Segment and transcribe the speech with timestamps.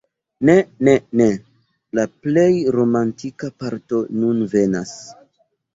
[0.49, 0.53] Ne,
[0.87, 1.27] ne, ne!
[1.99, 5.01] La plej romantika parto nun venas!